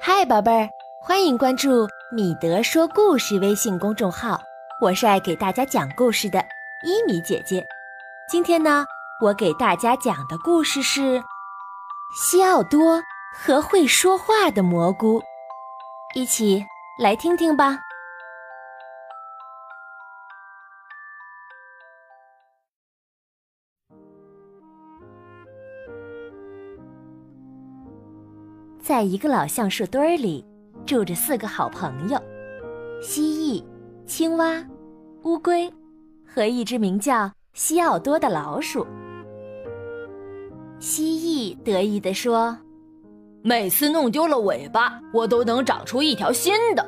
[0.00, 4.40] 嗨，宝贝儿，欢迎关注米德说故事微信公众号。
[4.80, 6.40] 我是爱给大家讲故事的
[6.84, 7.66] 伊米姐姐。
[8.30, 8.86] 今天呢，
[9.20, 11.22] 我给大家讲的故事是
[12.14, 13.02] 西奥多
[13.34, 15.20] 和会说话的蘑菇，
[16.14, 16.64] 一起
[16.98, 17.80] 来听听吧。
[28.98, 30.44] 在一个老橡树堆儿里，
[30.84, 32.20] 住着四个好朋友：
[33.00, 33.64] 蜥蜴、
[34.06, 34.60] 青蛙、
[35.22, 35.72] 乌龟
[36.26, 38.84] 和一只名叫西奥多的老鼠。
[40.80, 42.58] 蜥蜴得意地说
[43.40, 46.84] ：“每次弄丢了尾巴，我都能长出一条新的。”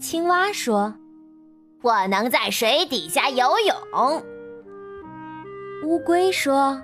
[0.00, 0.92] 青蛙说
[1.82, 4.24] ：“我能在水底下游泳。”
[5.86, 6.82] 乌龟说。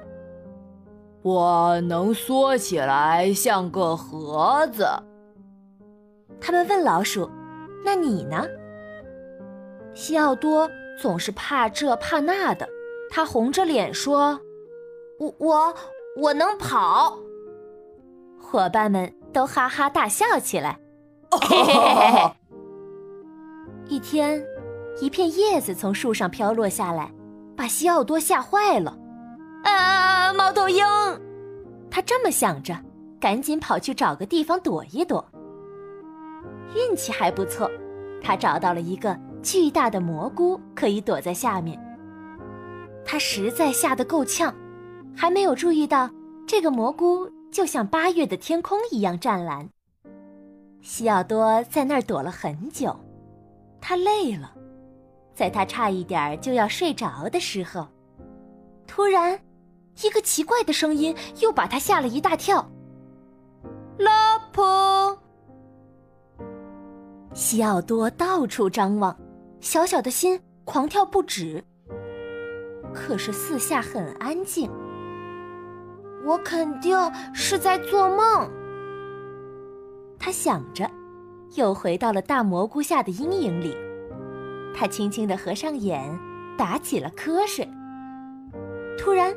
[1.23, 4.87] 我能缩起来像个盒子。
[6.41, 7.31] 他们问老鼠
[7.85, 8.47] ：“那你呢？”
[9.95, 12.67] 西奥多总是怕这怕那的，
[13.11, 14.41] 他红着脸说
[15.21, 15.75] ：“我我
[16.17, 17.19] 我能跑。”
[18.41, 20.79] 伙伴们都哈哈大笑起来。
[23.89, 24.43] 一天，
[25.01, 27.13] 一片叶子从树上飘落下来，
[27.57, 28.97] 把西奥多吓坏了。
[29.65, 30.20] 啊！
[30.33, 30.85] 猫头鹰，
[31.91, 32.77] 他这么想着，
[33.21, 35.25] 赶紧跑去找个地方躲一躲。
[36.75, 37.71] 运气还不错，
[38.23, 41.79] 他找到了一个巨大的蘑菇，可以躲在下面。
[43.05, 44.55] 他实在吓得够呛，
[45.17, 46.09] 还没有注意到
[46.47, 49.69] 这个蘑菇就像八月的天空一样湛蓝。
[50.81, 52.95] 西奥多在那儿躲了很久，
[53.81, 54.55] 他累了，
[55.35, 57.87] 在他差一点就要睡着的时候，
[58.87, 59.39] 突然。
[60.03, 62.71] 一个奇怪的声音又把他吓了一大跳。
[63.99, 64.11] 老
[64.53, 65.17] 婆，
[67.35, 69.17] 西奥多到处张望，
[69.61, 71.63] 小小的心狂跳不止。
[72.95, 74.71] 可是四下很安静，
[76.25, 76.99] 我肯定
[77.35, 78.51] 是在做梦。
[80.19, 80.91] 他想着，
[81.57, 83.77] 又回到了大蘑菇下的阴影里。
[84.75, 86.19] 他轻轻的合上眼，
[86.57, 87.69] 打起了瞌睡。
[88.99, 89.35] 突然。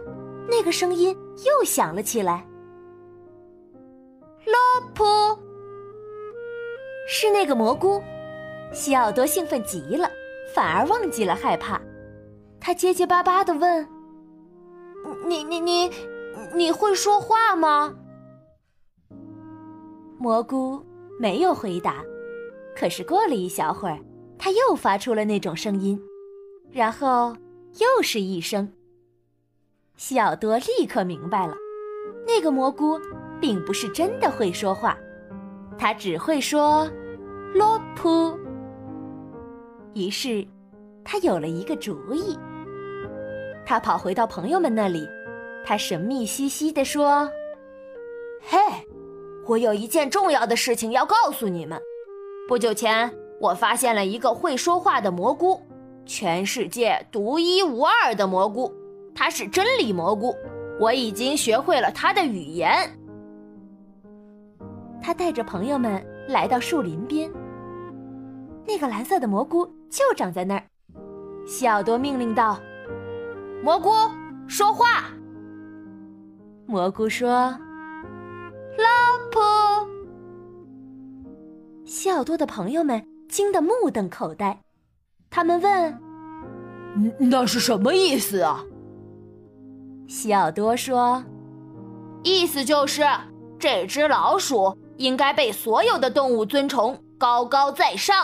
[0.48, 1.16] 那个声音
[1.46, 2.46] 又响了起来。
[4.46, 5.04] 拉普，
[7.08, 8.02] 是那个蘑菇。
[8.72, 10.10] 西奥多兴奋极了，
[10.54, 11.80] 反而忘记了害怕。
[12.60, 13.88] 他结结巴巴的问
[15.28, 15.92] ：“你你你，
[16.56, 17.96] 你会说话吗？”
[20.18, 20.84] 蘑菇
[21.20, 22.04] 没有回答。
[22.76, 24.00] 可是过了一小会儿，
[24.38, 26.02] 他又发出了那种声音，
[26.72, 27.36] 然后
[27.80, 28.74] 又是一声。
[29.96, 31.56] 西奥多立刻明白了，
[32.26, 33.00] 那个蘑菇
[33.40, 34.98] 并不是真的会说话，
[35.78, 36.90] 它只会说
[37.54, 38.38] “罗普”。
[39.94, 40.46] 于是，
[41.04, 42.38] 他有了一个主意。
[43.66, 45.08] 他跑回到朋友们那里，
[45.64, 47.30] 他神秘兮兮地说
[48.42, 48.58] ：“嘿，
[49.46, 51.80] 我有一件重要的事情要告诉你们。
[52.48, 55.62] 不久前，我发现了一个会说话的蘑菇，
[56.04, 58.74] 全世界独一无二的蘑菇。”
[59.16, 60.36] 它是真理蘑菇，
[60.80, 62.72] 我已经学会了它的语言。
[65.02, 67.30] 他带着朋友们来到树林边，
[68.66, 70.64] 那个蓝色的蘑菇就长在那儿。
[71.46, 72.58] 西奥多命令道
[73.62, 73.90] ：“蘑菇，
[74.48, 75.12] 说话。”
[76.66, 77.30] 蘑菇说
[78.80, 78.88] ：“老
[79.30, 79.42] 婆。”
[81.86, 84.58] 西奥多的朋友们惊得目瞪口呆，
[85.30, 86.00] 他们问
[87.20, 88.64] ：“那是什么意思啊？”
[90.08, 91.24] 西奥多说
[92.24, 93.02] ：“意思就是，
[93.58, 98.16] 这只老鼠应该被所有的动物尊崇，高高在上。”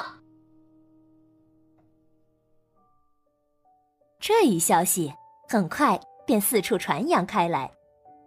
[4.20, 5.12] 这一消息
[5.48, 7.72] 很快便四处传扬开来，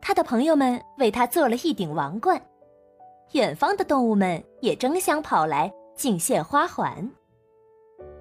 [0.00, 2.40] 他的朋友们为他做了一顶王冠，
[3.32, 7.08] 远方的动物们也争相跑来敬献花环。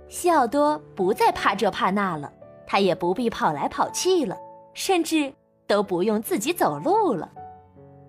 [0.10, 2.32] 西奥多不再怕这怕那了，
[2.68, 4.38] 他也不必跑来跑去了。
[4.74, 5.32] 甚至
[5.68, 7.32] 都不用自己走路了，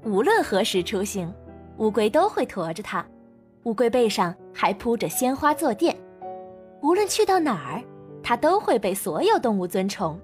[0.05, 1.33] 无论何时出行，
[1.79, 3.05] 乌龟都会驮着它。
[3.65, 5.97] 乌龟背上还铺着鲜花坐垫，
[6.81, 7.83] 无论去到哪儿，
[8.23, 10.19] 它都会被所有动物尊崇，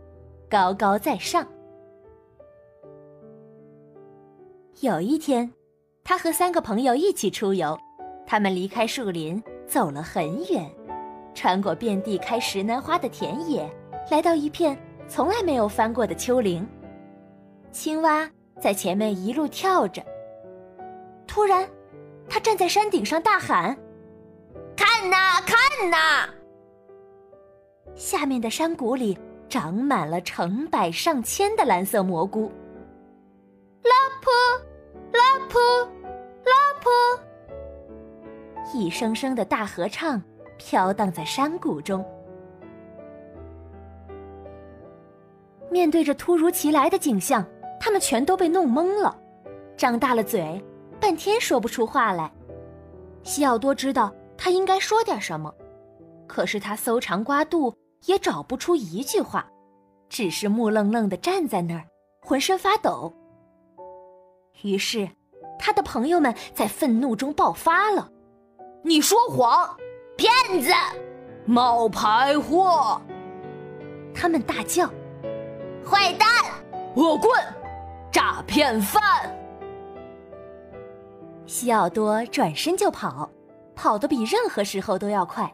[0.48, 1.46] 高高在上。
[4.80, 5.52] 有一天，
[6.02, 7.78] 他和三个朋友一起出游，
[8.26, 10.68] 他们离开树林，走了很远，
[11.34, 13.68] 穿过遍地开石楠花的田野，
[14.10, 14.76] 来到一片。
[15.08, 16.68] 从来没有翻过的丘陵，
[17.72, 18.28] 青蛙
[18.60, 20.02] 在前面一路跳着。
[21.26, 21.66] 突然，
[22.28, 23.74] 它站在山顶上大喊
[24.76, 26.28] ：“看呐，看呐！”
[27.96, 29.18] 下面的山谷里
[29.48, 32.52] 长满了成百上千的蓝色蘑菇。
[33.82, 33.90] 拉
[34.20, 34.30] 普，
[35.16, 35.58] 拉普，
[36.44, 36.52] 拉
[36.82, 40.22] 普，一声声的大合唱
[40.58, 42.04] 飘荡在山谷中。
[45.70, 47.44] 面对着突如其来的景象，
[47.78, 49.16] 他们全都被弄懵了，
[49.76, 50.62] 张大了嘴，
[51.00, 52.30] 半天说不出话来。
[53.22, 55.54] 西奥多知道他应该说点什么，
[56.26, 57.74] 可是他搜肠刮肚
[58.06, 59.46] 也找不出一句话，
[60.08, 61.84] 只是木愣愣的站在那儿，
[62.20, 63.12] 浑身发抖。
[64.62, 65.08] 于是，
[65.58, 68.10] 他的朋友们在愤怒中爆发了
[68.82, 69.76] ：“你说谎，
[70.16, 70.32] 骗
[70.62, 70.72] 子，
[71.44, 73.00] 冒牌货！”
[74.14, 74.90] 他们大叫。
[75.90, 76.28] 坏蛋，
[76.96, 77.30] 恶棍，
[78.12, 79.00] 诈骗犯！
[81.46, 83.30] 西奥多转身就跑，
[83.74, 85.50] 跑得比任何时候都要快。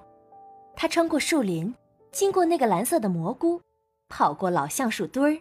[0.75, 1.73] 他穿过树林，
[2.11, 3.61] 经过那个蓝色的蘑菇，
[4.09, 5.41] 跑过老橡树堆儿。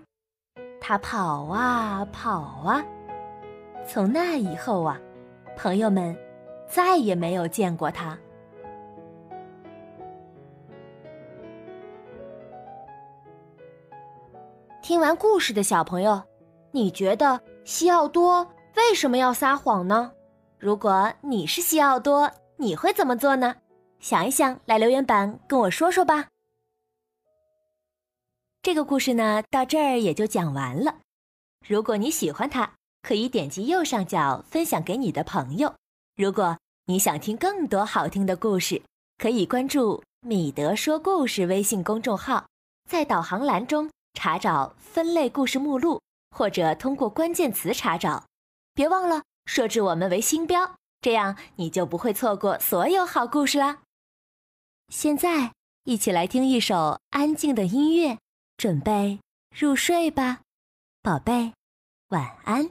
[0.79, 2.85] 他跑啊跑啊，
[3.87, 4.99] 从那以后啊，
[5.57, 6.15] 朋友们
[6.69, 8.15] 再也没有见过他。
[14.83, 16.21] 听完故事的小朋友，
[16.71, 18.45] 你觉得西奥多
[18.75, 20.11] 为什么要撒谎呢？
[20.59, 23.55] 如果你是西奥多，你会怎么做呢？
[24.01, 26.27] 想一想，来留言板跟我说说吧。
[28.61, 30.97] 这个故事呢，到这儿也就讲完了。
[31.65, 35.73] 如果你喜欢它，可以点击右上角分享给你的朋友。
[36.17, 36.57] 如果
[36.87, 38.81] 你想听更多好听的故事，
[39.17, 42.45] 可以关注“米德说故事”微信公众号，
[42.85, 43.89] 在导航栏中。
[44.13, 46.01] 查找分类故事目录，
[46.31, 48.25] 或者通过关键词查找。
[48.73, 53.79] 别忘了设置我们为星标，这样你就不会错过所有好故事啦。
[54.87, 58.19] 现在，一起来听一首安静的音乐，
[58.57, 59.19] 准备
[59.55, 60.41] 入睡吧，
[61.01, 61.53] 宝贝，
[62.09, 62.69] 晚安。